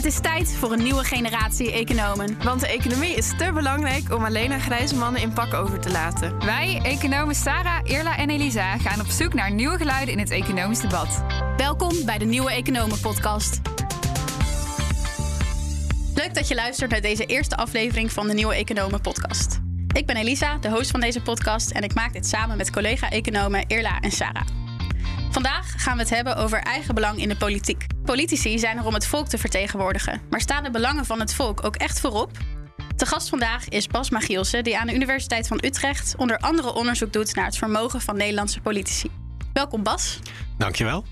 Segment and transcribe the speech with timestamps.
[0.00, 2.42] Het is tijd voor een nieuwe generatie economen.
[2.42, 5.90] Want de economie is te belangrijk om alleen aan grijze mannen in pak over te
[5.90, 6.38] laten.
[6.38, 10.80] Wij, economen Sarah, Irla en Elisa, gaan op zoek naar nieuwe geluiden in het economisch
[10.80, 11.22] debat.
[11.56, 13.60] Welkom bij de Nieuwe Economen Podcast.
[16.14, 19.60] Leuk dat je luistert naar deze eerste aflevering van de Nieuwe Economen Podcast.
[19.92, 23.64] Ik ben Elisa, de host van deze podcast, en ik maak dit samen met collega-economen
[23.66, 24.46] Irla en Sarah.
[25.30, 27.86] Vandaag gaan we het hebben over eigen belang in de politiek.
[28.04, 31.64] Politici zijn er om het volk te vertegenwoordigen, maar staan de belangen van het volk
[31.64, 32.30] ook echt voorop?
[32.96, 37.12] De gast vandaag is Bas Magielsen, die aan de Universiteit van Utrecht onder andere onderzoek
[37.12, 39.10] doet naar het vermogen van Nederlandse politici.
[39.52, 40.18] Welkom Bas.
[40.58, 41.04] Dankjewel.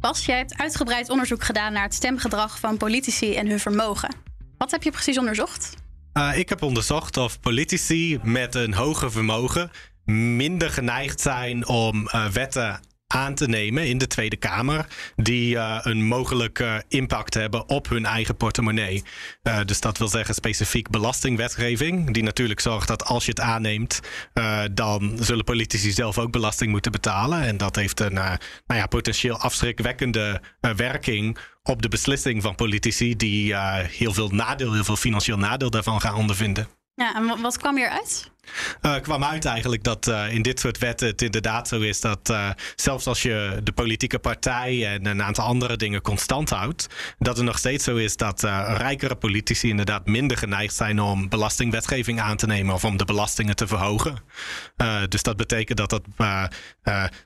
[0.00, 4.14] Bas, jij hebt uitgebreid onderzoek gedaan naar het stemgedrag van politici en hun vermogen.
[4.58, 5.74] Wat heb je precies onderzocht?
[6.14, 9.70] Uh, ik heb onderzocht of politici met een hoger vermogen
[10.04, 15.78] minder geneigd zijn om uh, wetten aan te nemen in de Tweede Kamer die uh,
[15.82, 19.04] een mogelijke impact hebben op hun eigen portemonnee.
[19.42, 24.00] Uh, dus dat wil zeggen specifiek belastingwetgeving, die natuurlijk zorgt dat als je het aanneemt,
[24.34, 27.42] uh, dan zullen politici zelf ook belasting moeten betalen.
[27.42, 33.56] En dat heeft een nou ja, potentieel afschrikwekkende werking op de beslissing van politici die
[33.56, 36.68] heel veel nadeel, heel veel financieel nadeel daarvan gaan ondervinden.
[36.96, 38.30] Ja, en wat kwam hieruit?
[38.82, 42.30] Uh, kwam uit eigenlijk dat uh, in dit soort wetten het inderdaad zo is dat
[42.30, 46.86] uh, zelfs als je de politieke partij en een aantal andere dingen constant houdt,
[47.18, 48.42] dat het nog steeds zo is dat
[48.76, 53.56] rijkere politici inderdaad minder geneigd zijn om belastingwetgeving aan te nemen of om de belastingen
[53.56, 54.22] te verhogen.
[55.08, 56.02] dus dat betekent dat dat,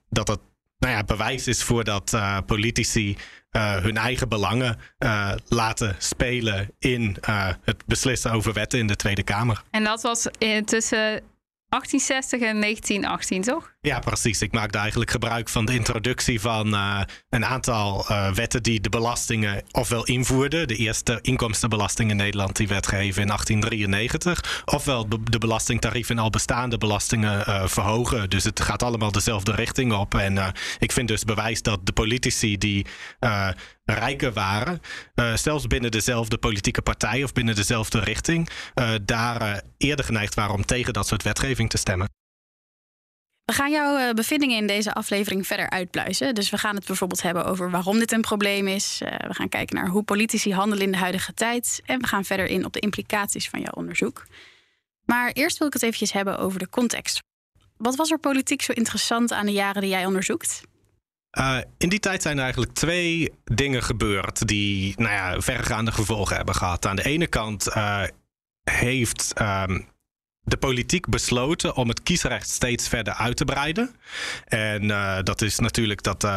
[0.09, 0.41] dat,
[0.79, 3.17] nou ja, bewijs is voor dat politici
[3.59, 9.23] hun eigen belangen uh, laten spelen in uh, het beslissen over wetten in de Tweede
[9.23, 9.63] Kamer.
[9.71, 10.23] En dat was
[10.65, 11.23] tussen
[11.71, 13.73] 1860 en 1918, toch?
[13.83, 14.43] Ja, precies.
[14.43, 18.89] Ik maakte eigenlijk gebruik van de introductie van uh, een aantal uh, wetten die de
[18.89, 20.69] belastingen ofwel invoerden.
[20.69, 24.63] De eerste inkomstenbelasting in Nederland die werd in 1893.
[24.65, 28.31] Ofwel de belastingtarieven en al bestaande belastingen uh, verhogen.
[28.31, 30.15] Dus het gaat allemaal dezelfde richting op.
[30.15, 32.87] En ik vind dus bewijs dat de politici die
[33.85, 34.81] rijker waren,
[35.35, 38.49] zelfs binnen dezelfde politieke partij of binnen dezelfde richting,
[39.03, 42.20] daar eerder geneigd waren om tegen dat soort wetgeving te stemmen.
[43.51, 46.35] We gaan jouw bevindingen in deze aflevering verder uitpluizen.
[46.35, 48.99] Dus we gaan het bijvoorbeeld hebben over waarom dit een probleem is.
[49.27, 51.83] we gaan kijken naar hoe politici handelen in de huidige tijd.
[51.85, 54.27] En we gaan verder in op de implicaties van jouw onderzoek.
[55.05, 57.23] Maar eerst wil ik het eventjes hebben over de context.
[57.77, 60.63] Wat was er politiek zo interessant aan de jaren die jij onderzoekt?
[61.39, 66.37] Uh, in die tijd zijn er eigenlijk twee dingen gebeurd die nou ja, verregaande gevolgen
[66.37, 66.87] hebben gehad.
[66.87, 67.69] Aan de ene kant
[68.63, 69.89] heeft um,
[70.43, 73.95] de politiek besloten om het kiesrecht steeds verder uit te breiden.
[74.45, 76.29] En uh, dat is natuurlijk, dat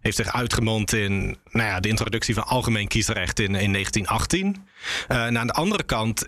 [0.00, 4.66] heeft zich uitgemond in nou ja, de introductie van algemeen kiesrecht in, in 1918.
[5.08, 6.26] en aan de andere kant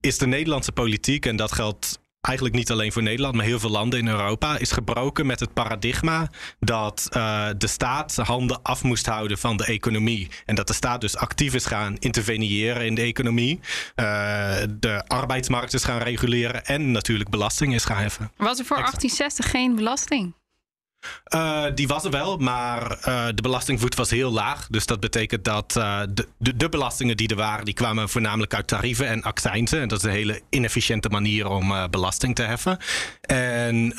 [0.00, 3.70] is de Nederlandse politiek, en dat geldt eigenlijk niet alleen voor Nederland, maar heel veel
[3.70, 8.82] landen in Europa, is gebroken met het paradigma dat uh, de staat zijn handen af
[8.82, 10.28] moest houden van de economie.
[10.46, 13.60] En dat de staat dus actief is gaan interveneren in de economie,
[13.96, 18.30] uh, de arbeidsmarkt is gaan reguleren en natuurlijk belasting is gaan heffen.
[18.36, 20.34] Was er voor 1860 geen belasting?
[21.34, 24.66] Uh, die was er wel, maar uh, de belastingvoet was heel laag.
[24.66, 26.02] Dus dat betekent dat uh,
[26.38, 29.80] de, belastingen die er waren, die kwamen voornamelijk uit tarieven en accijnsen.
[29.80, 32.78] En dat is een hele inefficiënte manier om belasting te heffen.
[33.20, 33.94] En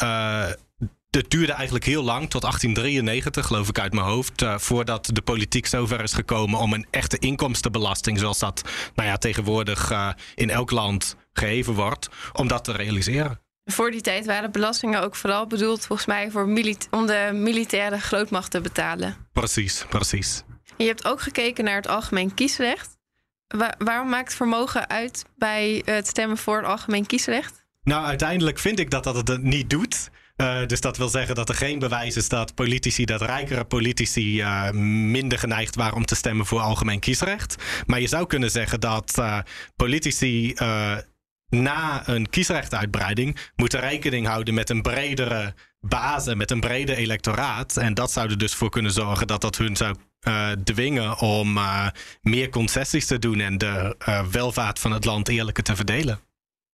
[1.09, 5.66] het duurde eigenlijk heel lang, tot 1893 geloof ik uit mijn hoofd, voordat de politiek
[5.66, 8.61] zover is gekomen om een echte inkomstenbelasting, zoals dat
[8.95, 9.91] nou ja, tegenwoordig
[10.35, 13.40] in elk land geheven wordt, om dat te realiseren.
[13.72, 16.46] Voor die tijd waren belastingen ook vooral bedoeld, volgens mij, voor
[16.90, 19.16] om de militaire grootmacht te betalen.
[19.34, 20.44] Precies, precies.
[20.78, 22.97] Je hebt ook gekeken naar het algemeen kiesrecht.
[23.78, 27.66] waarom maakt vermogen uit bij het stemmen voor het algemeen kiesrecht?
[27.84, 30.09] Nou, uiteindelijk vind ik dat dat het niet doet.
[30.38, 34.41] Uh, dus dat wil zeggen dat er geen bewijs is dat politici, dat rijkere politici
[34.41, 37.56] uh, minder geneigd waren om te stemmen voor algemeen kiesrecht.
[37.85, 39.40] Maar je zou kunnen zeggen dat uh,
[39.76, 40.53] politici
[41.52, 47.78] na een kiesrechtuitbreiding moeten rekening houden met een bredere basis, met een breder electoraat.
[47.78, 49.96] En dat zou er dus voor kunnen zorgen dat dat hun zou
[50.28, 51.88] uh, dwingen om uh,
[52.22, 56.20] meer concessies te doen en de uh, welvaart van het land eerlijker te verdelen.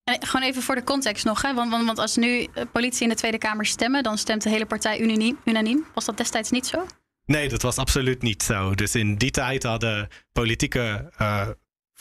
[0.03, 1.41] En gewoon even voor de context nog.
[1.41, 1.53] Hè?
[1.53, 4.49] Want, want, want als nu eh, politie in de Tweede Kamer stemmen, dan stemt de
[4.49, 5.37] hele partij unaniem.
[5.45, 5.85] unaniem.
[5.93, 6.85] Was dat destijds niet zo?
[7.25, 8.75] Nee, dat was absoluut niet zo.
[8.75, 11.11] Dus in die tijd hadden politieke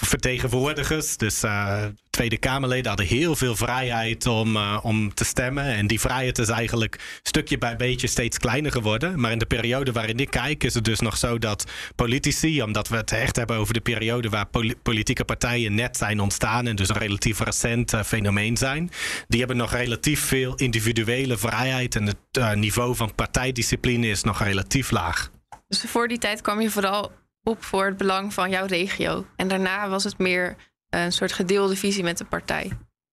[0.05, 5.65] vertegenwoordigers, dus uh, Tweede Kamerleden, hadden heel veel vrijheid om, uh, om te stemmen.
[5.65, 9.21] En die vrijheid is eigenlijk stukje bij beetje steeds kleiner geworden.
[9.21, 11.65] Maar in de periode waarin ik kijk, is het dus nog zo dat
[11.95, 16.21] politici, omdat we het echt hebben over de periode waar pol politieke partijen net zijn
[16.21, 18.91] ontstaan en dus een relatief recent uh, fenomeen zijn,
[19.29, 24.91] die hebben nog relatief veel individuele vrijheid en het niveau van partijdiscipline is nog relatief
[24.91, 25.31] laag.
[25.69, 27.13] Dus voor die tijd kwam je vooral
[27.47, 29.27] op voor het belang van jouw regio.
[29.37, 30.57] En daarna was het meer
[30.89, 32.71] een soort gedeelde visie met de partij.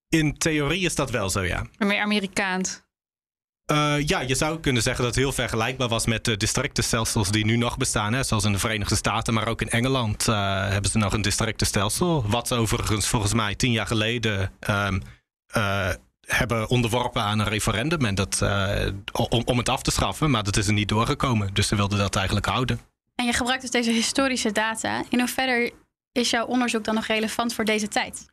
[0.09, 1.65] In theorie is dat wel zo, ja.
[1.77, 2.81] Meer Amerikaans.
[3.71, 7.45] Uh, ja, je zou kunnen zeggen dat het heel vergelijkbaar was met de districtenstelsels die
[7.45, 8.13] nu nog bestaan.
[8.13, 8.24] Hè?
[8.24, 12.25] Zoals in de Verenigde Staten, maar ook in Engeland uh, hebben ze nog een districtenstelsel.
[12.27, 15.01] Wat ze overigens volgens mij tien jaar geleden um,
[15.57, 15.89] uh,
[16.27, 18.06] hebben onderworpen aan een referendum.
[18.06, 18.41] En dat,
[19.29, 21.53] om, om het af te schaffen, maar dat is er niet doorgekomen.
[21.53, 22.79] Dus ze wilden dat eigenlijk houden.
[23.15, 25.04] En je gebruikt dus deze historische data.
[25.10, 25.74] In hoeverre
[26.12, 28.25] is jouw onderzoek dan nog relevant voor deze tijd?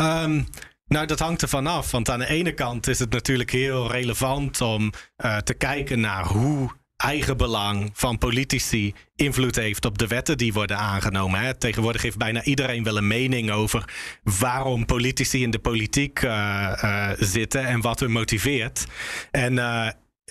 [0.00, 0.46] Um,
[0.86, 1.90] nou, dat hangt ervan af.
[1.90, 4.92] Want aan de ene kant is het natuurlijk heel relevant om
[5.24, 10.76] uh, te kijken naar hoe eigenbelang van politici invloed heeft op de wetten die worden
[10.76, 11.40] aangenomen.
[11.40, 11.54] Hè.
[11.54, 13.84] Tegenwoordig heeft bijna iedereen wel een mening over
[14.22, 16.30] waarom politici in de politiek uh,
[16.84, 18.86] uh, zitten en wat hun motiveert.
[19.30, 19.58] En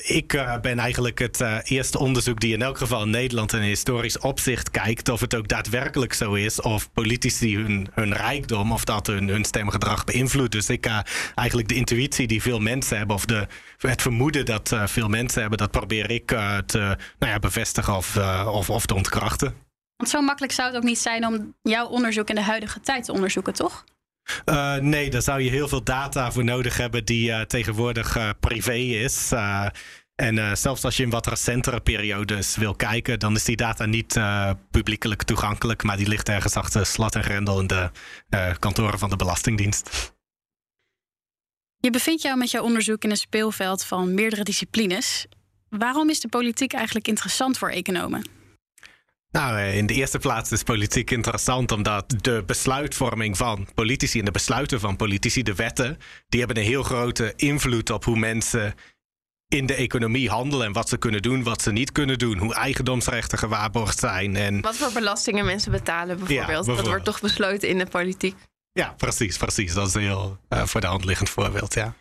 [0.02, 3.62] ik uh, ben eigenlijk het uh, eerste onderzoek die in elk geval in Nederland in
[3.62, 8.84] historisch opzicht kijkt of het ook daadwerkelijk zo is of politici hun, hun rijkdom of
[8.84, 10.52] dat hun, hun stemgedrag beïnvloedt.
[10.52, 11.00] Dus ik uh,
[11.36, 13.48] eigenlijk de intuïtie die veel mensen hebben of de,
[13.78, 16.28] het vermoeden dat veel mensen hebben, dat probeer ik
[16.66, 19.54] te nou ja, bevestigen of, of, of te ontkrachten.
[19.98, 23.06] Want zo makkelijk zou het ook niet zijn om jouw onderzoek in de huidige tijd
[23.06, 23.86] te onderzoeken, toch?
[24.46, 28.30] Uh, nee, daar zou je heel veel data voor nodig hebben die uh, tegenwoordig uh,
[28.40, 29.32] privé is.
[30.16, 34.20] en zelfs als je in wat recentere periodes wil kijken, dan is die data niet
[34.72, 37.90] publiekelijk toegankelijk, maar die ligt ergens achter slat en grendel in de
[38.60, 40.14] kantoren van de Belastingdienst.
[41.78, 45.26] Je bevindt jou met jouw onderzoek in een speelveld van meerdere disciplines.
[45.70, 48.39] Waarom is de politiek eigenlijk interessant voor economen?
[49.32, 54.26] Nou, eh, in de eerste plaats is politiek interessant omdat de besluitvorming van politici en
[54.26, 55.98] de besluiten van politici, de wetten,
[56.30, 58.74] die hebben een heel grote invloed op hoe mensen
[59.48, 62.54] in de economie handelen en wat ze kunnen doen, wat ze niet kunnen doen, hoe
[62.54, 64.36] eigendomsrechten gewaarborgd zijn.
[64.36, 64.62] En...
[64.62, 66.40] Wat voor belastingen mensen betalen bijvoorbeeld.
[66.40, 66.78] Ja, bijvoorbeeld.
[66.78, 68.36] Dat wordt toch besloten in de politiek.
[68.72, 69.74] Ja, precies, precies.
[69.74, 71.94] Dat is een heel uh, voor de hand liggend voorbeeld, ja.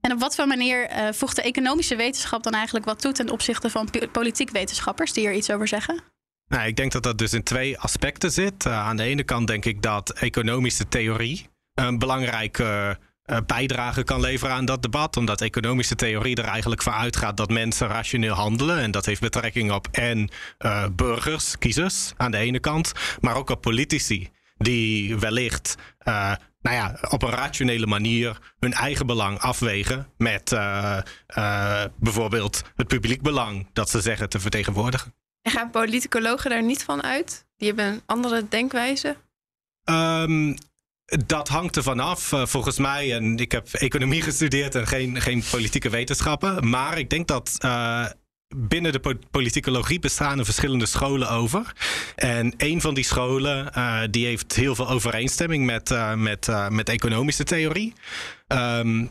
[0.00, 3.30] En op wat voor manier uh, voegt de economische wetenschap dan eigenlijk wat toe ten
[3.30, 6.02] opzichte van politiek wetenschappers die er iets over zeggen?
[6.48, 8.64] Nou, ik denk dat dat dus in twee aspecten zit.
[8.66, 14.20] Uh, aan de ene kant denk ik dat economische theorie een belangrijke uh, bijdrage kan
[14.20, 15.16] leveren aan dat debat.
[15.16, 18.78] Omdat economische theorie er eigenlijk van uitgaat dat mensen rationeel handelen.
[18.78, 20.30] En dat heeft betrekking op en
[20.92, 24.28] burgers, kiezers aan de ene kant, maar ook op politici.
[24.56, 25.74] Die wellicht
[26.60, 30.56] nou ja, op een rationele manier hun eigen belang afwegen met
[31.98, 35.17] bijvoorbeeld het publiek belang dat ze zeggen te vertegenwoordigen.
[35.42, 37.46] En gaan politicologen daar niet van uit?
[37.56, 39.16] Die hebben een andere denkwijze?
[39.84, 40.56] Um,
[41.26, 43.14] dat hangt er vanaf, uh, volgens mij.
[43.14, 46.68] En ik heb economie gestudeerd en geen, geen politieke wetenschappen.
[46.68, 47.56] Maar ik denk dat.
[47.64, 48.06] Uh,
[48.56, 51.72] binnen de politicologie bestaan er verschillende scholen over.
[52.14, 57.44] En een van die scholen uh, die heeft heel veel overeenstemming met, met, met economische
[57.44, 57.92] theorie.
[58.46, 59.10] Um,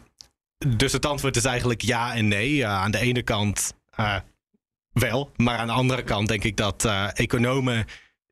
[0.67, 2.67] dus het antwoord is eigenlijk ja en nee.
[2.67, 3.73] aan de ene kant
[4.99, 5.31] wel.
[5.35, 7.85] Maar aan de andere kant denk ik dat uh, economen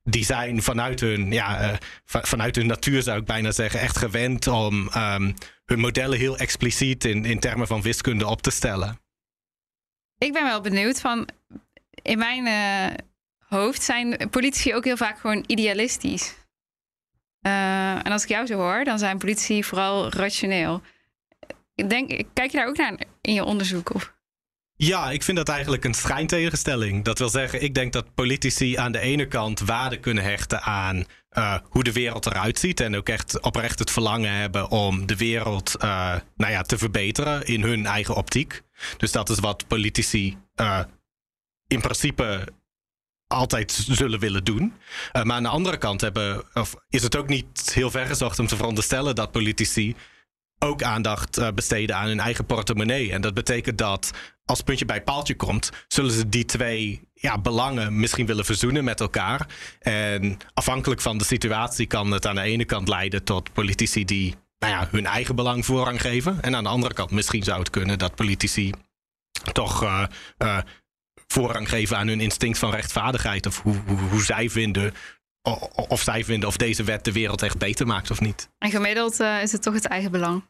[0.04, 4.48] die zijn vanuit hun, ja, uh, vanuit hun natuur zou ik bijna zeggen, echt gewend
[4.48, 5.34] om um,
[5.66, 9.00] hun modellen heel expliciet in, in termen van wiskunde op te stellen.
[10.18, 11.28] Ik ben wel benieuwd van,
[12.02, 12.98] in mijn uh,
[13.40, 16.36] hoofd zijn politici ook heel vaak gewoon idealistisch.
[17.42, 20.82] en als ik jou zo hoor, dan zijn politici vooral rationeel.
[21.76, 23.94] Ik denk, kijk je daar ook naar in je onderzoek?
[23.94, 24.15] Of?
[24.78, 27.04] Ja, ik vind dat eigenlijk een schijntegenstelling.
[27.04, 31.06] Dat wil zeggen, ik denk dat politici aan de ene kant waarde kunnen hechten aan
[31.38, 32.80] uh, hoe de wereld eruit ziet.
[32.80, 37.46] En ook echt oprecht het verlangen hebben om de wereld uh, nou ja, te verbeteren
[37.46, 38.62] in hun eigen optiek.
[38.98, 40.80] Dus dat is wat politici uh,
[41.68, 42.48] in principe
[43.28, 44.74] altijd zullen willen doen.
[45.12, 48.48] maar aan de andere kant hebben, of is het ook niet heel ver gezocht om
[48.48, 49.96] te veronderstellen dat politici
[50.60, 53.12] ook aandacht besteden aan hun eigen portemonnee.
[53.12, 54.12] En dat betekent dat
[54.46, 59.00] als puntje bij paaltje komt, zullen ze die twee ja, belangen misschien willen verzoenen met
[59.00, 59.48] elkaar.
[59.80, 64.36] En afhankelijk van de situatie kan het aan de ene kant leiden tot politici die
[64.60, 66.42] nou ja, hun eigen belang voorrang geven.
[66.42, 68.72] En aan de andere kant, misschien zou het kunnen dat politici
[69.52, 70.04] toch uh,
[70.38, 70.58] uh,
[71.28, 73.46] voorrang geven aan hun instinct van rechtvaardigheid.
[73.46, 73.76] Of hoe,
[74.10, 74.94] hoe zij vinden
[75.88, 78.50] of zij vinden of deze wet de wereld echt beter maakt of niet.
[78.58, 80.44] En gemiddeld uh, is het toch het eigen belang?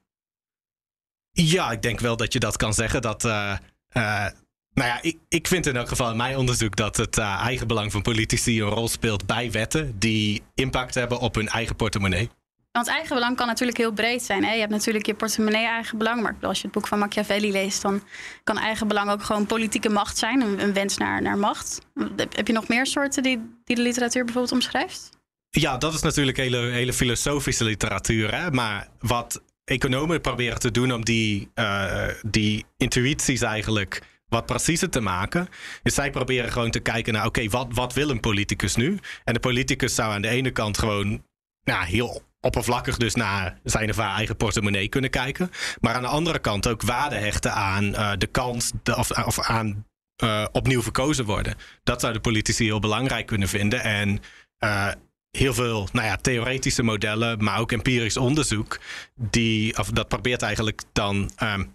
[1.32, 3.02] Ja, ik denk wel dat je dat kan zeggen.
[3.02, 4.26] Dat, uh, uh,
[4.74, 7.92] nou ja, ik, ik vind in elk geval in mijn onderzoek dat het eigen belang
[7.92, 12.30] van politici een rol speelt bij wetten die impact hebben op hun eigen portemonnee.
[12.76, 14.44] Want eigen belang kan natuurlijk heel breed zijn.
[14.44, 14.54] Hè?
[14.54, 16.22] Je hebt natuurlijk je portemonnee eigen belang.
[16.22, 18.04] Maar als je het boek van Machiavelli leest, dan
[18.44, 20.42] kan eigen belang ook gewoon politieke macht zijn.
[20.42, 21.82] Een, wens naar, naar macht.
[22.16, 25.10] Heb je nog meer soorten die, die de literatuur bijvoorbeeld omschrijft?
[25.50, 28.36] Ja, dat is natuurlijk hele, hele filosofische literatuur.
[28.36, 28.52] Hè?
[28.52, 35.02] Maar wat economen proberen te doen om die, uh, die intuïties eigenlijk wat preciezer te
[35.02, 35.48] maken.
[35.84, 39.00] Is zij proberen gewoon te kijken naar, oké, wat, wat wil een politicus nu?
[39.24, 41.24] En de politicus zou aan de ene kant gewoon
[41.64, 45.52] nou, heel oppervlakkig dus naar zijn of haar eigen portemonnee kunnen kijken.
[45.82, 49.40] Maar aan de andere kant ook waarde hechten aan uh, de kans de, of, of
[49.40, 49.86] aan
[50.24, 51.56] uh, opnieuw verkozen worden.
[51.84, 53.84] Dat zouden politici heel belangrijk kunnen vinden.
[53.84, 54.20] En
[54.64, 54.92] uh,
[55.32, 58.80] heel veel nou ja, theoretische modellen, maar ook empirisch onderzoek,
[59.16, 61.74] die, of dat probeert eigenlijk dan um,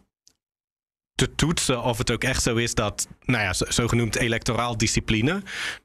[1.15, 5.43] te toetsen of het ook echt zo is dat, nou ja, zogenoemd electoraal discipline,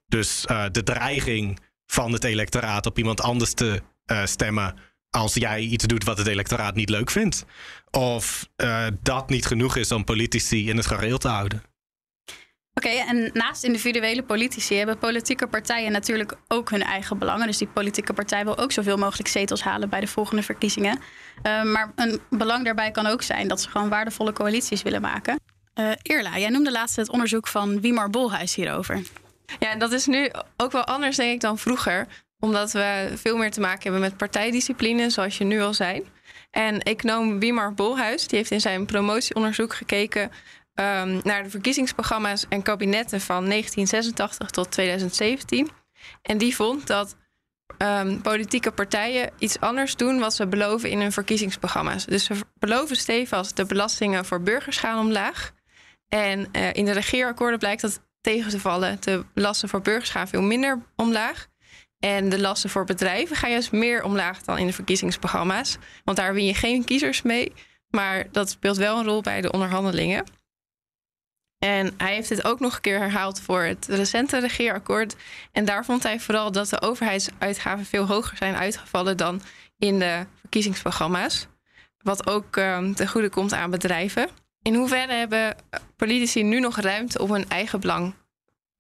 [0.08, 3.82] dus de dreiging van het electoraat op iemand anders te
[4.12, 4.76] uh, stemmen
[5.10, 7.46] als jij iets doet wat het electoraat niet leuk vindt.
[7.92, 11.64] Of uh, dat niet genoeg is om politici in het gareel te houden.
[12.74, 17.48] Oké, okay, en naast individuele politici hebben politieke partijen natuurlijk ook hun eigen belangen.
[17.48, 21.00] Dus die politieke partij wil ook zoveel mogelijk zetels halen bij de volgende verkiezingen.
[21.44, 25.40] Uh, maar een belang daarbij kan ook zijn dat ze gewoon waardevolle coalities willen maken.
[25.80, 29.02] Uh, Irla, jij noemde laatst het onderzoek van Wiemar Bolhuis hierover.
[29.60, 32.08] Ja, en dat is nu ook wel anders, denk ik, dan vroeger
[32.46, 36.04] omdat we veel meer te maken hebben met partijdiscipline, zoals je nu al zei.
[36.52, 42.62] En econoom Wiemar Bolhuis die heeft in zijn promotieonderzoek gekeken um, naar de verkiezingsprogramma's en
[42.62, 45.70] kabinetten van 1986 tot 2017.
[46.22, 47.16] En die vond dat
[47.78, 52.06] um, politieke partijen iets anders doen wat ze beloven in hun verkiezingsprogramma's.
[52.06, 55.52] Dus ze beloven stevig de belastingen voor burgers gaan omlaag.
[56.10, 58.98] En uh, in de regeerakkoorden blijkt dat tegen te vallen.
[59.00, 61.48] De lasten voor burgers gaan veel minder omlaag.
[62.06, 65.78] En de lasten voor bedrijven gaan juist meer omlaag dan in de verkiezingsprogramma's.
[66.04, 67.54] Want daar win je geen kiezers mee.
[67.90, 70.26] Maar dat speelt wel een rol bij de onderhandelingen.
[71.60, 75.16] En hij heeft dit ook nog een keer herhaald voor het recente regeerakkoord.
[75.52, 79.42] En daar vond hij vooral dat de overheidsuitgaven veel hoger zijn uitgevallen dan
[79.78, 81.48] in de verkiezingsprogramma's.
[81.98, 84.30] Wat ook um, ten goede komt aan bedrijven.
[84.62, 85.56] In hoeverre hebben
[85.96, 88.14] politici nu nog ruimte om hun eigen belang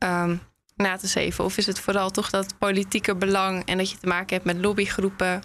[0.03, 0.41] um,
[0.75, 1.43] na te zeven?
[1.43, 4.57] Of is het vooral toch dat politieke belang en dat je te maken hebt met
[4.57, 5.41] lobbygroepen?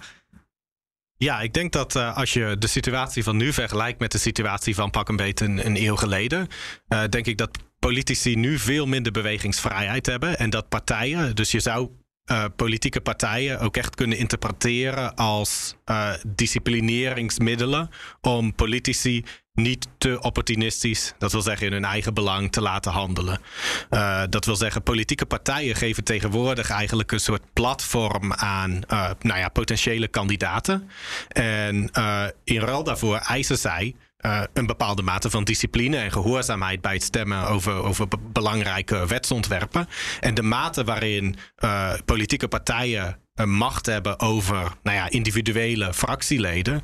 [1.17, 4.75] Ja, ik denk dat uh, als je de situatie van nu vergelijkt met de situatie
[4.75, 6.49] van pak een beetje een, eeuw geleden,
[6.89, 11.61] uh, denk ik dat politici nu veel minder bewegingsvrijheid hebben en dat partijen, dus je
[11.61, 11.91] zou
[12.31, 21.15] uh, politieke partijen ook echt kunnen interpreteren als uh, disciplineringsmiddelen om politici niet te opportunistisch,
[21.19, 23.41] dat wil zeggen in hun eigen belang, te laten handelen.
[23.91, 28.81] Uh, dat wil zeggen, politieke partijen geven tegenwoordig eigenlijk een soort platform aan
[29.21, 30.91] nou ja, potentiële kandidaten.
[31.29, 31.91] En
[32.45, 37.03] in ruil daarvoor eisen zij uh, een bepaalde mate van discipline en gehoorzaamheid bij het
[37.03, 39.89] stemmen over, over belangrijke wetsontwerpen.
[40.21, 46.83] En de mate waarin uh, politieke partijen uh, macht hebben over nou ja, individuele fractieleden,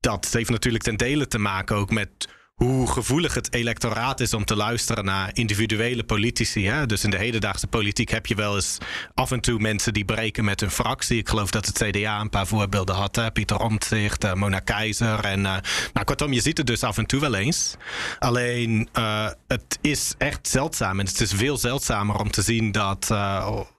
[0.00, 4.44] dat heeft natuurlijk ten dele te maken ook met hoe gevoelig het electoraat is om
[4.44, 6.66] te luisteren naar individuele politici.
[6.66, 6.86] Hè?
[6.86, 8.78] Dus in de hedendaagse politiek heb je wel eens
[9.14, 11.18] af en toe mensen die breken met hun fractie.
[11.18, 13.16] Ik geloof dat het CDA een paar voorbeelden had.
[13.16, 13.32] Hè?
[13.32, 15.24] Pieter Omtzigt, uh, Mona Keizer.
[15.24, 15.56] En, uh,
[15.92, 17.76] nou, kortom, je ziet het dus af en toe wel eens.
[18.18, 21.00] Alleen, uh, het is echt zeldzaam.
[21.00, 23.06] En het is veel zeldzamer om te zien dat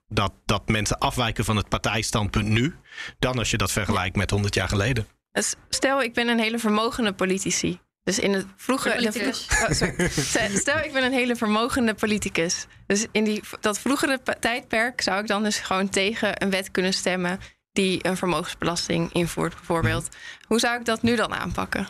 [0.07, 2.75] dat, dat mensen afwijken van het partijstandpunt nu,
[3.19, 5.07] dan als je dat vergelijkt met 100 jaar geleden.
[5.31, 7.79] Dus stel, ik ben een hele vermogende politici.
[8.05, 8.89] Dus in het vroege.
[8.89, 12.65] oh, Stel, ik ben een hele vermogende politicus.
[12.87, 16.93] Dus in die, dat vroegere tijdperk zou ik dan dus gewoon tegen een wet kunnen
[16.93, 17.39] stemmen
[17.71, 20.07] die een vermogensbelasting invoert, bijvoorbeeld.
[20.47, 21.87] Hoe zou ik dat nu dan aanpakken?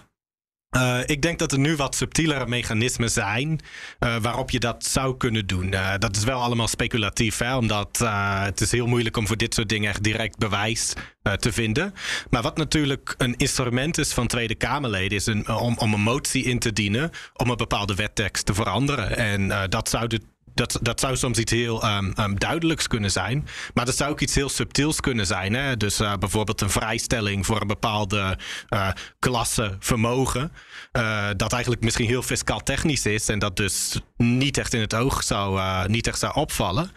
[0.76, 3.60] Uh, ik denk dat er nu wat subtielere mechanismen zijn
[4.00, 5.74] uh, waarop je dat zou kunnen doen.
[5.74, 7.98] Uh, dat is wel allemaal speculatief, hè, omdat
[8.44, 10.94] het is heel moeilijk om voor dit soort dingen echt direct bewijs
[11.40, 11.94] te vinden.
[12.30, 16.44] Maar wat natuurlijk een instrument is van Tweede Kamerleden, is een, om, om een motie
[16.44, 19.18] in te dienen om een bepaalde wettekst te veranderen.
[19.18, 20.22] En dat zou de
[20.56, 23.48] dat, dat zou soms iets heel um, duidelijks kunnen zijn.
[23.74, 25.54] Maar dat zou ook iets heel subtiels kunnen zijn.
[25.54, 25.78] Hè?
[25.78, 28.38] Dus uh, bijvoorbeeld een vrijstelling voor een bepaalde
[28.70, 30.52] uh, klasse vermogen.
[30.94, 33.30] Uh, dat eigenlijk misschien heel fiscaal technisch is.
[33.30, 36.92] En dat dus niet echt in het oog zou, niet echt zou opvallen.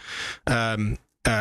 [0.44, 0.96] Um,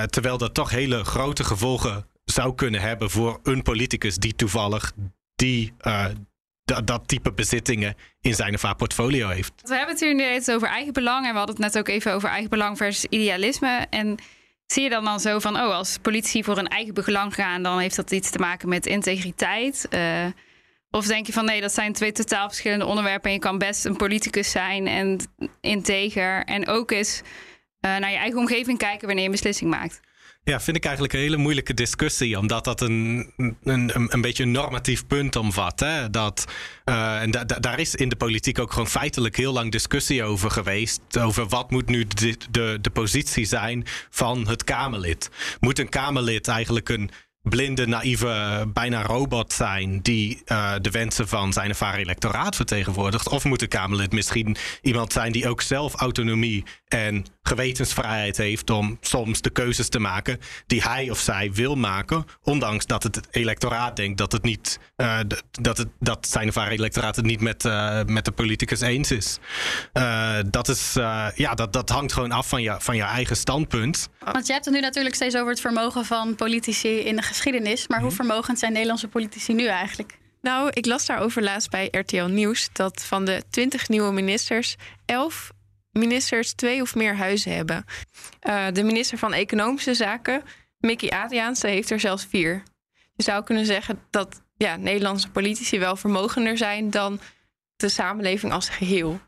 [0.10, 4.92] terwijl dat toch hele grote gevolgen zou kunnen hebben voor een politicus die toevallig
[5.36, 5.74] die,
[6.68, 9.54] dat, dat type bezittingen in zijn of haar portfolio heeft.
[9.62, 11.88] We hebben het hier nu eens over eigen belang en we hadden het net ook
[11.88, 13.88] even over eigen belang versus idealisme.
[13.90, 14.18] En
[14.66, 17.80] zie je dan dan zo van, oh, als politici voor een eigen belang gaan, dan
[17.80, 19.88] heeft dat iets te maken met integriteit?
[19.90, 20.26] Uh,
[20.92, 23.86] of denk je van nee, dat zijn twee totaal verschillende onderwerpen en je kan best
[23.86, 25.20] een politicus zijn en
[25.62, 30.00] integer en ook eens uh, naar je eigen omgeving kijken wanneer je een beslissing maakt?
[30.48, 33.32] Ja, vind ik eigenlijk een hele moeilijke discussie, omdat dat een,
[33.64, 35.80] een, een beetje een normatief punt omvat.
[35.80, 36.10] Hè?
[36.10, 36.46] Dat,
[36.86, 40.24] uh, en da, da, daar is in de politiek ook gewoon feitelijk heel lang discussie
[40.24, 41.02] over geweest.
[41.20, 42.06] Over wat moet nu
[42.52, 45.30] de, de positie zijn van het Kamerlid.
[45.60, 47.10] Moet een Kamerlid eigenlijk een
[47.50, 53.30] blinde, naïeve, bijna robot zijn die uh, de wensen van zijn haar electoraat vertegenwoordigt?
[53.30, 58.98] Of moet een Kamerlid misschien iemand zijn die ook zelf autonomie en gewetensvrijheid heeft om
[59.02, 63.96] soms de keuzes te maken die hij of zij wil maken, ondanks dat het electoraat
[63.96, 65.20] denkt dat het niet uh,
[65.62, 69.40] dat, het, dat zijn haar electoraat het niet met, uh, met de politicus eens is.
[70.50, 70.94] Dat is
[71.36, 74.10] ja, dat, dat hangt gewoon af van je, van je eigen standpunt.
[74.20, 77.88] Want je hebt het nu natuurlijk steeds over het vermogen van politici in de geschiedenis,
[77.88, 78.16] maar hoe mhm.
[78.16, 80.18] vermogend zijn Nederlandse politici nu eigenlijk?
[80.42, 84.76] Nou, ik las daarover laatst bij RTL Nieuws dat van de 20 nieuwe ministers
[85.06, 85.52] 11
[85.92, 87.86] ministers twee of meer huizen hebben.
[88.48, 90.44] Uh, de minister van Economische Zaken,
[90.78, 92.64] Mickey Adriaanse, heeft er zelfs vier.
[93.16, 97.20] Je zou kunnen zeggen dat ja, Nederlandse politici wel vermogender zijn dan
[97.76, 99.20] de samenleving als geheel.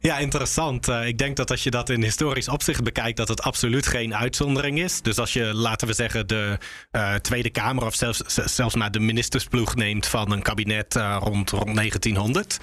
[0.00, 0.88] Ja, interessant.
[0.88, 4.14] Uh, ik denk dat als je dat in historisch opzicht bekijkt, dat het absoluut geen
[4.14, 5.02] uitzondering is.
[5.02, 6.58] Dus als je, laten we zeggen, de
[6.92, 11.50] uh, Tweede Kamer of zelfs, zelfs maar de ministersploeg neemt van een kabinet uh, rond,
[11.50, 12.58] rond 1900,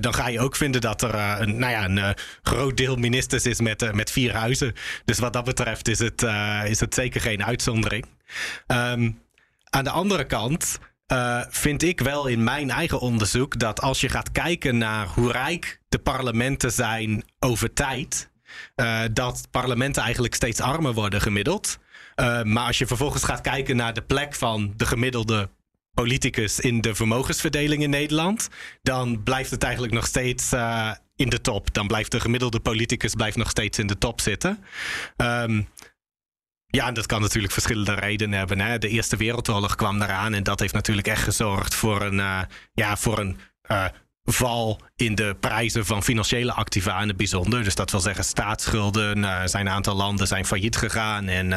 [0.00, 3.60] dan ga je ook vinden dat er een, nou ja, een groot deel ministers is
[3.60, 4.72] met, met vier huizen.
[5.04, 6.26] Dus wat dat betreft is het,
[6.64, 8.06] is het zeker geen uitzondering.
[8.66, 9.20] Um,
[9.70, 10.78] aan de andere kant
[11.12, 15.32] uh, vind ik wel in mijn eigen onderzoek dat als je gaat kijken naar hoe
[15.32, 18.30] rijk de parlementen zijn over tijd,
[18.76, 21.78] uh, dat parlementen eigenlijk steeds armer worden gemiddeld.
[22.16, 25.48] Uh, maar als je vervolgens gaat kijken naar de plek van de gemiddelde
[25.94, 28.48] politicus in de vermogensverdeling in Nederland,
[28.82, 30.52] dan blijft het eigenlijk nog steeds
[31.16, 31.74] in de top.
[31.74, 34.64] Dan blijft de gemiddelde politicus blijft nog steeds in de top zitten.
[35.16, 35.68] Um,
[36.70, 38.60] ja, en dat kan natuurlijk verschillende redenen hebben.
[38.60, 38.78] Hè.
[38.78, 42.40] De Eerste Wereldoorlog kwam eraan en dat heeft natuurlijk echt gezorgd voor een, uh,
[42.72, 43.38] ja, voor een
[43.70, 43.84] uh,
[44.24, 47.64] val in de prijzen van financiële activa in het bijzonder.
[47.64, 51.28] Dus dat wil zeggen staatsschulden, uh, zijn een aantal landen zijn failliet gegaan.
[51.28, 51.52] En,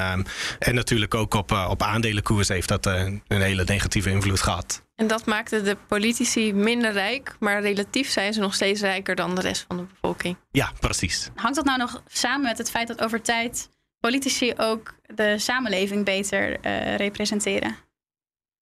[0.60, 4.84] en natuurlijk ook op, op aandelenkoers heeft dat een hele negatieve invloed gehad.
[4.95, 9.36] En dat maakte de politici minder rijk, maar relatief zijn ze nog steeds rijker dan
[9.36, 10.38] de rest van de bevolking.
[10.52, 11.30] Ja, precies.
[11.36, 13.69] Hangt dat nou nog samen met het feit dat over tijd
[14.10, 17.76] politici ook de samenleving beter uh, representeren?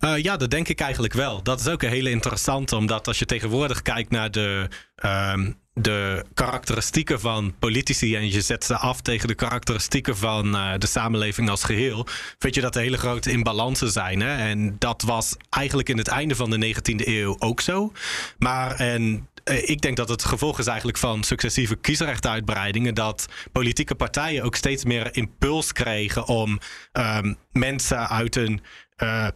[0.03, 1.43] Uh, ja, dat denk ik eigenlijk wel.
[1.43, 4.67] Dat is ook een hele interessante, omdat als je tegenwoordig kijkt naar de,
[5.05, 5.37] uh,
[5.73, 10.87] de karakteristieken van politici en je zet ze af tegen de karakteristieken van uh, de
[10.87, 14.19] samenleving als geheel, vind je dat er hele grote imbalansen zijn.
[14.19, 14.49] Hè?
[14.49, 17.91] En dat was eigenlijk in het einde van de 19e eeuw ook zo.
[18.37, 22.93] Maar en eh, ik denk dat het gevolg is eigenlijk van successieve kiesrechtuitbreidingen.
[22.93, 26.59] Dat politieke partijen ook steeds meer impuls kregen om
[26.93, 28.61] um, mensen uit een.
[28.97, 29.27] Uh,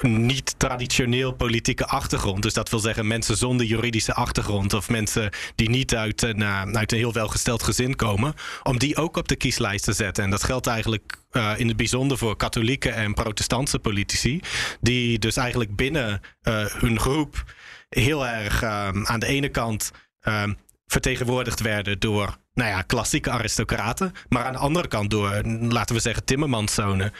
[0.00, 2.42] niet traditioneel politieke achtergrond.
[2.42, 6.62] Dus dat wil zeggen mensen zonder juridische achtergrond of mensen die niet uit een, uh,
[6.62, 10.24] uit een heel welgesteld gezin komen, om die ook op de kieslijst te zetten.
[10.24, 11.18] En dat geldt eigenlijk
[11.56, 14.40] in het bijzonder voor katholieke en protestantse politici,
[14.80, 16.20] die dus eigenlijk binnen
[16.78, 17.44] hun groep
[18.00, 19.90] heel erg um, aan de ene kant
[20.28, 25.94] um, vertegenwoordigd werden door nou ja, klassieke aristocraten, maar aan de andere kant door, laten
[25.94, 27.12] we zeggen, timmermanszonen.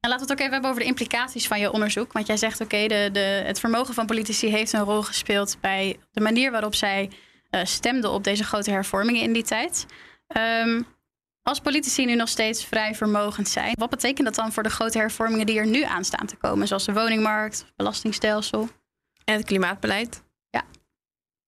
[0.00, 2.12] En laten we het ook even hebben over de implicaties van je onderzoek.
[2.12, 5.96] Want jij zegt, oké, de, de, het vermogen van politici heeft een rol gespeeld bij
[6.12, 7.10] de manier waarop zij
[7.50, 9.86] uh, stemden op deze grote hervormingen in die tijd.
[10.36, 10.86] Um,
[11.42, 14.98] als politici nu nog steeds vrij vermogend zijn, wat betekent dat dan voor de grote
[14.98, 18.68] hervormingen die er nu aan staan te komen, zoals de woningmarkt, belastingstelsel?
[19.28, 20.22] En het klimaatbeleid.
[20.50, 20.64] Ja.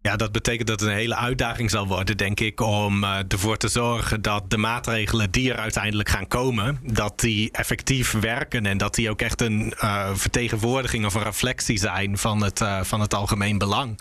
[0.00, 3.56] Ja, dat betekent dat het een hele uitdaging zal worden, denk ik, om uh, ervoor
[3.56, 8.78] te zorgen dat de maatregelen die er uiteindelijk gaan komen, dat die effectief werken en
[8.78, 13.00] dat die ook echt een uh, vertegenwoordiging of een reflectie zijn van het, uh, van
[13.00, 14.00] het algemeen belang.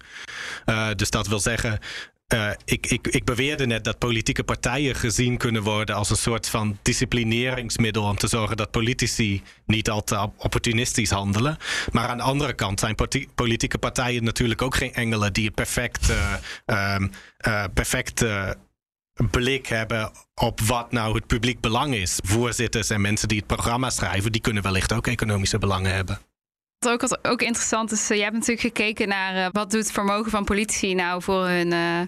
[0.95, 1.79] dus dat wil zeggen,
[2.33, 6.49] uh, ik, ik, ik beweerde net dat politieke partijen gezien kunnen worden als een soort
[6.49, 11.57] van disciplineringsmiddel om te zorgen dat politici niet al te opportunistisch handelen.
[11.91, 12.95] Maar aan de andere kant zijn
[13.35, 17.11] politieke partijen natuurlijk ook geen engelen die perfect, uh, um,
[17.47, 18.25] uh, perfect
[19.29, 22.19] blik hebben op wat nou het publiek belang is.
[22.23, 26.28] Voorzitters en mensen die het programma schrijven, die kunnen wellicht ook economische belangen hebben.
[26.79, 29.81] Wat ook, wat ook interessant is, uh, je hebt natuurlijk gekeken naar uh, wat doet
[29.81, 31.71] het vermogen van politici nou voor hun.
[31.71, 32.01] Uh,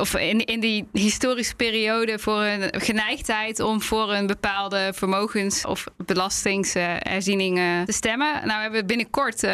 [0.00, 5.86] of in, in die historische periode voor hun geneigdheid om voor een bepaalde vermogens- of
[5.96, 8.32] belastingsherziening te stemmen.
[8.32, 9.46] Nou, we hebben binnenkort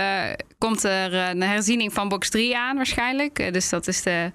[0.58, 3.52] komt er een herziening van box 3 aan, waarschijnlijk.
[3.52, 4.30] dus dat is de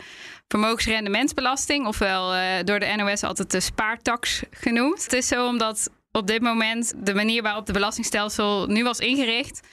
[0.47, 2.33] vermogensrendementsbelasting, ofwel
[2.63, 5.03] door de NOS altijd de spaartax genoemd.
[5.03, 9.67] Het is zo omdat op dit moment de manier waarop de belastingstelsel nu was ingericht.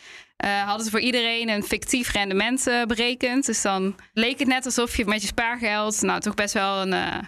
[0.44, 3.46] Uh, hadden ze voor iedereen een fictief rendement uh, berekend.
[3.46, 6.92] Dus dan leek het net alsof je met je spaargeld nou toch best wel een,
[6.92, 7.18] uh,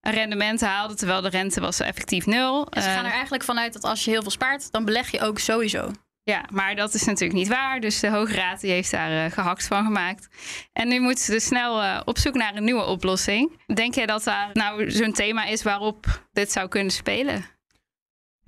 [0.00, 2.66] een rendement haalde, terwijl de rente was effectief nul.
[2.66, 5.20] En ze gaan er eigenlijk vanuit dat als je heel veel spaart, dan beleg je
[5.20, 5.90] ook sowieso.
[6.22, 7.80] Ja, maar dat is natuurlijk niet waar.
[7.80, 10.28] Dus de Hoge Raad die heeft daar gehakt van gemaakt.
[10.72, 13.60] En nu moeten ze dus snel op zoek naar een nieuwe oplossing.
[13.74, 17.57] Denk jij dat daar nou zo'n thema is waarop dit zou kunnen spelen?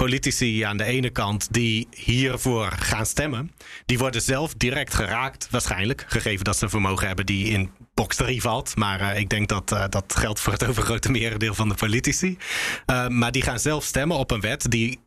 [0.00, 3.52] Politici aan de ene kant die hiervoor gaan stemmen,
[3.86, 8.16] die worden zelf direct geraakt, waarschijnlijk, gegeven dat ze een vermogen hebben die in box
[8.16, 8.76] 3 valt.
[8.76, 12.38] Maar uh, ik denk dat uh, dat geldt voor het overgrote merendeel van de politici.
[12.86, 15.00] Uh, maar die gaan zelf stemmen op een wet die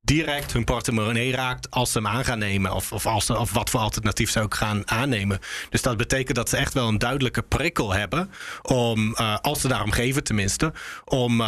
[0.00, 2.72] direct hun portemonnee raakt als ze hem aan gaan nemen.
[2.72, 5.38] Of, of, als of wat voor alternatief ze ook gaan aannemen.
[5.70, 8.30] Dus dat betekent dat ze echt wel een duidelijke prikkel hebben.
[8.62, 10.72] Om, als ze daarom geven tenminste,
[11.04, 11.42] om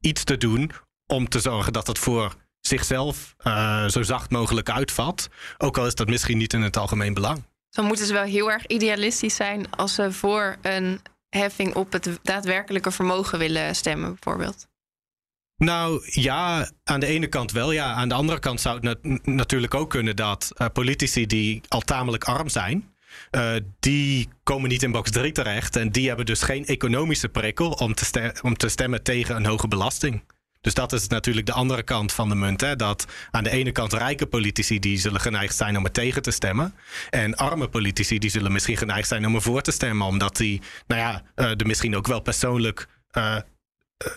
[0.00, 0.70] iets te doen
[1.08, 5.28] om te zorgen dat het voor zichzelf uh, zo zacht mogelijk uitvalt.
[5.58, 7.44] Ook al is dat misschien niet in het algemeen belang.
[7.70, 12.18] Dan moeten ze wel heel erg idealistisch zijn als ze voor een heffing op het
[12.22, 14.66] daadwerkelijke vermogen willen stemmen, bijvoorbeeld.
[15.56, 17.72] Nou ja, aan de ene kant wel.
[17.72, 17.92] Ja.
[17.92, 22.24] Aan de andere kant zou het natuurlijk ook kunnen dat uh, politici die al tamelijk
[22.24, 22.94] arm zijn,
[23.30, 25.76] uh, die komen niet in box 3 terecht.
[25.76, 29.68] En die hebben dus geen economische prikkel om te, om te stemmen tegen een hoge
[29.68, 30.22] belasting.
[30.60, 32.60] Dus dat is natuurlijk de andere kant van de munt.
[32.60, 32.76] Hè?
[32.76, 36.30] Dat aan de ene kant rijke politici die zullen geneigd zijn om er tegen te
[36.30, 36.74] stemmen.
[37.10, 40.06] En arme politici die zullen misschien geneigd zijn om ervoor te stemmen.
[40.06, 43.36] Omdat die, nou ja, uh, er misschien ook wel persoonlijk uh,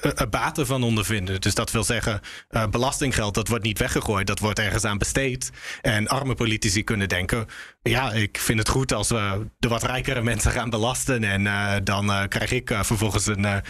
[0.03, 1.41] uh, baten van ondervinden.
[1.41, 2.21] Dus dat wil zeggen,
[2.69, 5.51] belastinggeld dat wordt niet weggegooid, dat wordt ergens aan besteed.
[5.81, 7.45] En arme politici kunnen denken,
[7.81, 12.27] ja, ik vind het goed als we de wat rijkere mensen gaan belasten en dan
[12.27, 13.61] krijg ik vervolgens een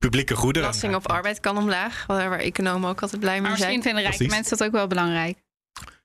[0.00, 0.68] publieke goederen.
[0.68, 3.74] Belasting op arbeid kan omlaag, waar economen ook altijd blij mee maar zijn.
[3.74, 5.38] Misschien vinden rijke mensen dat ook wel belangrijk.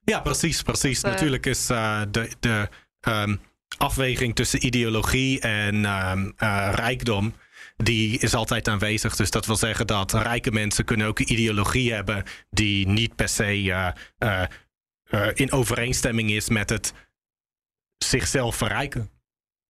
[0.03, 1.01] Ja, precies, precies.
[1.01, 2.69] Dat, Natuurlijk is uh, de, de
[3.07, 3.39] um,
[3.77, 7.33] afweging tussen ideologie en um, uh, rijkdom
[7.77, 9.15] die is altijd aanwezig.
[9.15, 13.29] Dus dat wil zeggen dat rijke mensen kunnen ook een ideologie hebben die niet per
[13.29, 13.87] se uh,
[14.19, 14.43] uh,
[15.09, 16.93] uh, in overeenstemming is met het
[17.97, 19.09] zichzelf verrijken.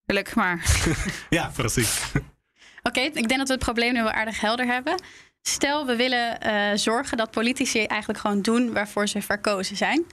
[0.06, 0.66] Gelukkig maar.
[1.30, 2.02] ja, precies.
[2.88, 5.02] Oké, ik denk dat we het probleem nu wel aardig helder hebben.
[5.41, 10.06] Stel, we willen uh, zorgen dat politici eigenlijk gewoon doen waarvoor ze verkozen zijn.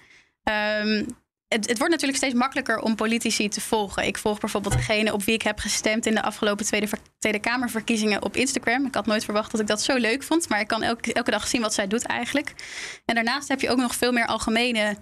[0.84, 1.06] Um,
[1.48, 4.06] het, het, wordt natuurlijk steeds makkelijker om politici te volgen.
[4.06, 8.22] Ik volg bijvoorbeeld degene op wie ik heb gestemd in de afgelopen Tweede, tweede Kamerverkiezingen
[8.22, 8.86] op Instagram.
[8.86, 11.30] Ik had nooit verwacht dat ik dat zo leuk vond, maar ik kan elke, elke
[11.30, 12.54] dag zien wat zij doet eigenlijk.
[13.04, 14.96] En daarnaast heb je ook nog veel meer algemene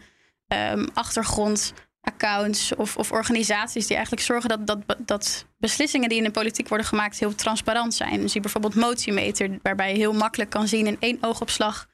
[0.48, 6.24] um, achtergrond accounts of, of, organisaties die eigenlijk zorgen dat, dat, dat beslissingen die in
[6.24, 8.20] de politiek worden gemaakt heel transparant zijn.
[8.20, 11.88] Dus je bijvoorbeeld Motiemeter, waarbij je heel makkelijk kan zien in één oogopslag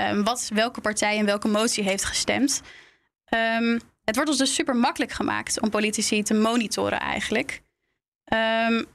[0.00, 2.62] um, wat welke partij en welke motie heeft gestemd.
[3.34, 7.62] Um, het wordt ons dus super makkelijk gemaakt om politici te monitoren eigenlijk.
[8.32, 8.86] Um,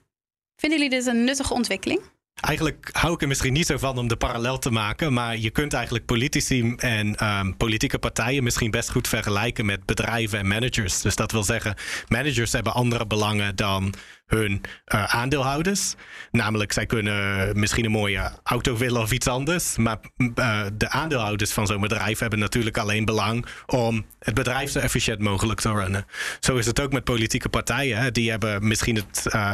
[0.55, 2.01] vinden jullie dit een nuttige ontwikkeling?
[2.41, 5.13] Eigenlijk hou ik er misschien niet zo van om de parallel te maken.
[5.13, 10.39] Maar je kunt eigenlijk politici en um, politieke partijen misschien best goed vergelijken met bedrijven
[10.39, 11.01] en managers.
[11.01, 11.75] Dus dat wil zeggen,
[12.07, 13.93] managers hebben andere belangen dan
[14.25, 14.61] hun
[14.93, 15.93] uh, aandeelhouders.
[16.31, 19.77] Namelijk, zij kunnen misschien een mooie auto willen of iets anders.
[19.77, 24.79] Maar uh, de aandeelhouders van zo'n bedrijf hebben natuurlijk alleen belang om het bedrijf zo
[24.79, 26.05] efficiënt mogelijk te runnen.
[26.39, 28.13] Zo is het ook met politieke partijen.
[28.13, 29.25] Die hebben misschien het.
[29.35, 29.51] Uh,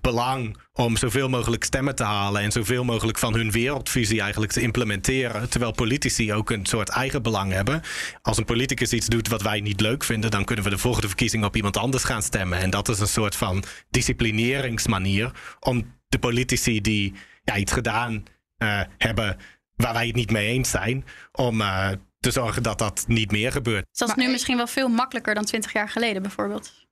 [0.00, 4.60] belang om zoveel mogelijk stemmen te halen en zoveel mogelijk van hun wereldvisie eigenlijk te
[4.60, 5.50] implementeren.
[5.50, 7.82] Terwijl politici ook een soort eigen belang hebben.
[8.22, 11.08] Als een politicus iets doet wat wij niet leuk vinden, dan kunnen we de volgende
[11.08, 12.58] verkiezing op iemand anders gaan stemmen.
[12.58, 18.22] En dat is een soort van disciplineringsmanier om de politici die ja, iets gedaan
[18.58, 19.36] uh, hebben
[19.76, 21.88] waar wij het niet mee eens zijn, om uh,
[22.20, 23.86] te zorgen dat dat niet meer gebeurt.
[23.90, 26.83] Dus dat is nu misschien wel veel makkelijker dan twintig jaar geleden bijvoorbeeld.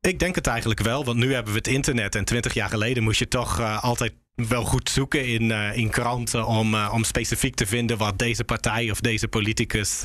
[0.00, 2.14] Ik denk het eigenlijk wel, want nu hebben we het internet.
[2.14, 5.90] En twintig jaar geleden moest je toch uh, altijd wel goed zoeken in, uh, in
[5.90, 10.02] kranten om, uh, om specifiek te vinden wat deze partij of deze politicus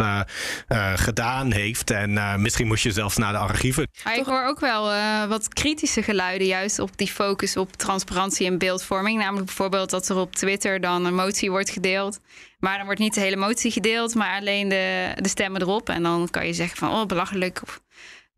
[0.95, 1.91] gedaan heeft.
[1.91, 3.87] En misschien moest je zelfs naar de archieven.
[4.03, 4.83] Maar ik hoor ook wel
[5.27, 9.19] wat kritische geluiden, juist op die focus op transparantie en beeldvorming.
[9.19, 12.19] Namelijk bijvoorbeeld dat er op Twitter dan een motie wordt gedeeld.
[12.59, 15.89] Maar dan wordt niet de hele motie gedeeld, maar alleen de, de stemmen erop.
[15.89, 17.59] En dan kan je zeggen van, oh, belachelijk.
[17.63, 17.81] Of,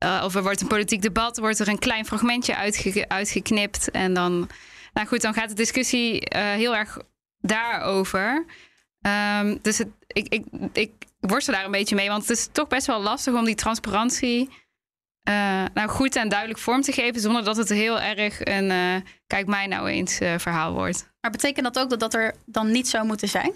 [0.05, 3.91] uh, of er wordt een politiek debat, wordt er een klein fragmentje uitge uitgeknipt.
[3.91, 4.49] En dan,
[4.93, 6.97] nou goed, dan gaat de discussie uh, heel erg
[7.37, 8.45] daarover.
[9.39, 12.67] Um, dus het, ik, ik, ik worstel daar een beetje mee, want het is toch
[12.67, 14.49] best wel lastig om die transparantie
[15.29, 19.47] uh, nou goed en duidelijk vorm te geven, zonder dat het heel erg een kijk
[19.47, 21.13] mij nou eens verhaal wordt.
[21.21, 23.53] Maar betekent dat ook dat dat er dan niet zou moeten zijn?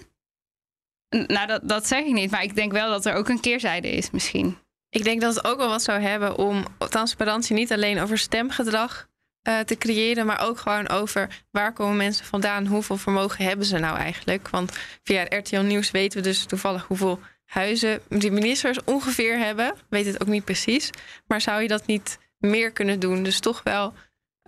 [1.09, 3.89] Nou, dat, dat zeg ik niet, maar ik denk wel dat er ook een keerzijde
[3.91, 4.57] is misschien.
[4.89, 9.07] Ik denk dat het ook wel wat zou hebben om transparantie niet alleen over stemgedrag
[9.47, 13.77] uh, te creëren, maar ook gewoon over waar komen mensen vandaan, hoeveel vermogen hebben ze
[13.77, 14.49] nou eigenlijk.
[14.49, 19.73] Want via RTL Nieuws weten we dus toevallig hoeveel huizen die ministers ongeveer hebben.
[19.89, 20.89] Weet het ook niet precies.
[21.27, 23.23] Maar zou je dat niet meer kunnen doen?
[23.23, 23.93] Dus toch wel,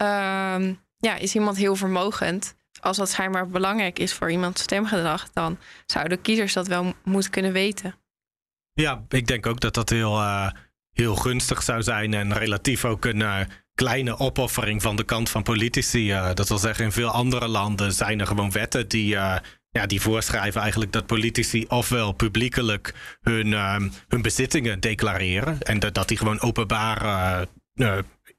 [0.01, 2.55] uh, ja, is iemand heel vermogend?
[2.79, 7.53] Als dat schijnbaar belangrijk is voor iemands stemgedrag, dan zouden kiezers dat wel moeten kunnen
[7.53, 8.00] weten.
[8.81, 10.49] Ja, ik denk ook dat dat heel, uh,
[10.93, 13.39] heel gunstig zou zijn en relatief ook een uh,
[13.73, 16.11] kleine opoffering van de kant van politici.
[16.11, 19.07] Uh, dat wil zeggen, in veel andere landen zijn er gewoon wetten die,
[19.69, 23.51] ja, die voorschrijven eigenlijk dat politici ofwel publiekelijk hun,
[24.07, 27.47] hun bezittingen declareren en dat, dat die gewoon openbaar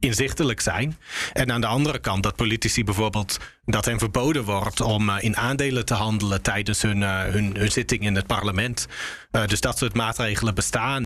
[0.03, 0.99] inzichtelijk zijn.
[1.33, 5.37] En aan de andere kant dat politici bijvoorbeeld dat hen verboden wordt om uh, in
[5.37, 8.87] aandelen te handelen tijdens hun, uh, hun, hun, zitting in het parlement.
[9.33, 11.03] Uh, dus dat soort maatregelen bestaan.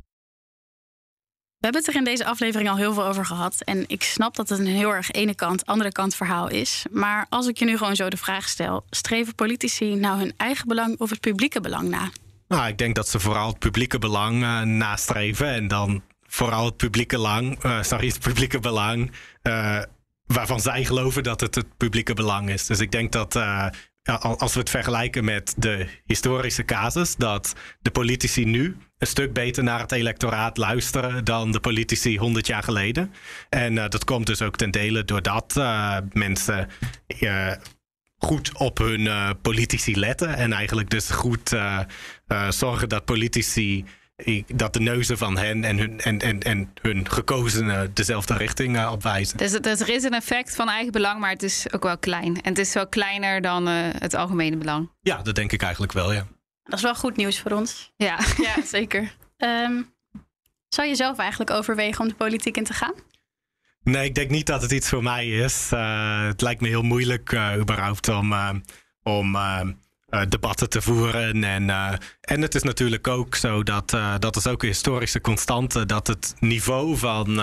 [1.57, 3.61] We hebben het er in deze aflevering al heel veel over gehad.
[3.65, 6.85] En ik snap dat het een heel erg ene kant, andere kant verhaal is.
[6.91, 10.69] Maar als ik je nu gewoon zo de vraag stel: streven politici nou hun eigen
[10.69, 12.11] belang of het publieke belang na?
[12.49, 15.49] Nou, ik denk dat ze vooral het publieke belang nastreven.
[15.49, 16.03] En dan
[16.37, 19.11] vooral het publieke, lang, uh, sorry, het publieke belang.
[19.43, 19.83] Uh,
[20.27, 22.67] waarvan zij geloven dat het het publieke belang is.
[22.67, 23.67] Dus ik denk dat uh,
[24.21, 29.65] als we het vergelijken met de historische casus, dat de politici nu een stuk beter
[29.65, 33.13] naar het electoraat luisteren dan de politici 100 jaar geleden.
[33.49, 35.55] En dat komt dus ook ten dele doordat
[36.13, 36.69] mensen
[38.17, 41.57] goed op hun politici letten en eigenlijk dus goed
[42.49, 43.85] zorgen dat politici
[44.47, 48.93] dat de neuzen van hen en hun, en, en, en hun gekozenen dezelfde richting uh,
[48.93, 49.39] opwijzen.
[49.39, 52.41] Dus, dus, er is een effect van eigen belang, maar het is ook wel klein.
[52.43, 54.91] En het is wel kleiner dan uh, het algemene belang.
[55.01, 56.27] Ja, dat denk ik eigenlijk wel, ja.
[56.63, 57.93] Dat is wel goed nieuws voor ons.
[57.97, 59.17] Ja, ja zeker.
[59.37, 59.95] Um,
[60.69, 62.95] zou je zelf eigenlijk overwegen om de politiek in te gaan?
[63.83, 65.71] Nee, ik denk niet dat het iets voor mij is.
[65.73, 68.35] Uh, het lijkt me heel moeilijk überhaupt om,
[69.03, 69.61] om uh,
[70.29, 71.45] debatten te voeren.
[71.45, 75.21] En, uh, en het is natuurlijk ook zo dat uh, dat is ook een historische
[75.21, 77.41] constante dat het niveau van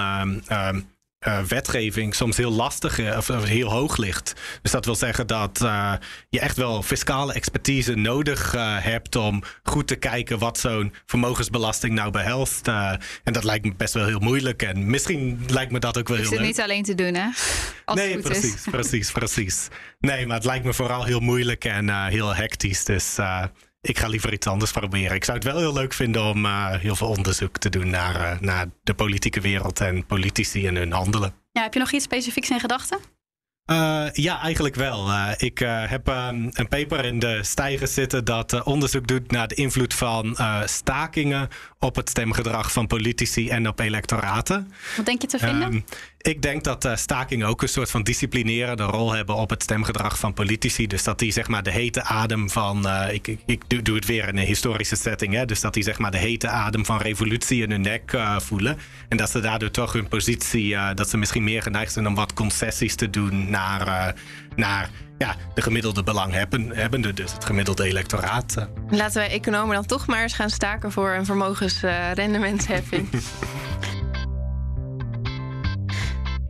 [1.27, 4.33] uh, wetgeving soms heel lastig uh, of heel hoog ligt.
[4.61, 5.93] Dus dat wil zeggen dat uh,
[6.29, 12.11] je echt wel fiscale expertise nodig hebt om goed te kijken wat zo'n vermogensbelasting nou
[12.11, 12.67] behelst.
[12.67, 14.61] en dat lijkt me best wel heel moeilijk.
[14.61, 16.39] En misschien lijkt me dat ook wel heel leuk.
[16.39, 17.27] Het is niet alleen te doen, hè?
[17.85, 18.65] Als nee, precies, is.
[18.71, 19.67] precies, precies.
[19.99, 22.85] Nee, maar het lijkt me vooral heel moeilijk en heel hectisch.
[22.85, 23.17] Dus
[23.83, 25.15] ik ga liever iets anders proberen.
[25.15, 28.15] Ik zou het wel heel leuk vinden om uh, heel veel onderzoek te doen naar,
[28.15, 31.33] uh, naar de politieke wereld en politici en hun handelen.
[31.51, 32.97] Ja, heb je nog iets specifieks in gedachten?
[33.71, 35.09] Uh, ja, eigenlijk wel.
[35.37, 39.93] Ik heb um, een paper in de stijger zitten dat onderzoek doet naar de invloed
[39.93, 41.49] van stakingen
[41.83, 44.71] op het stemgedrag van politici en op electoraten.
[44.97, 45.73] Wat denk je te vinden?
[45.73, 45.83] Um,
[46.17, 50.19] ik denk dat uh, stakingen ook een soort van disciplinerende rol hebben op het stemgedrag
[50.19, 50.87] van politici.
[50.87, 52.87] Dus dat die zeg maar de hete adem van.
[52.87, 55.33] Uh, ik ik, ik doe, doe, het weer in een historische setting.
[55.33, 55.45] Hè?
[55.45, 58.77] Dus dat die zeg maar de hete adem van revolutie in hun nek uh, voelen.
[59.09, 60.75] En dat ze daardoor toch hun positie.
[60.93, 64.15] dat ze misschien meer geneigd zijn om wat concessies te doen naar,
[64.55, 68.67] naar ja, de gemiddelde belanghebbende, dus het gemiddelde electoraat.
[68.89, 73.09] Laten wij economen dan toch maar eens gaan staken voor een vermogensrendementsheffing.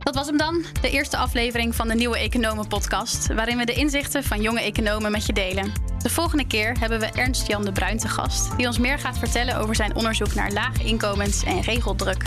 [0.04, 3.72] Dat was hem dan, de eerste aflevering van de Nieuwe Economen podcast, waarin we de
[3.72, 5.72] inzichten van jonge economen met je delen.
[5.98, 9.18] De volgende keer hebben we Ernst Jan de Bruin te gast, die ons meer gaat
[9.18, 12.24] vertellen over zijn onderzoek naar lage inkomens en regeldruk.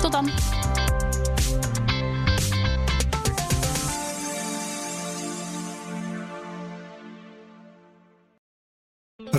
[0.00, 0.30] Tot dan!